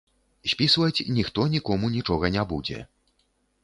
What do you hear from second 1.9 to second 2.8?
нічога не будзе.